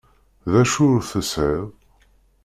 [0.51, 1.67] D acu ur tesɛiḍ?